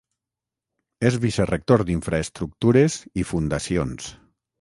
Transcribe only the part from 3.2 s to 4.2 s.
i Fundacions.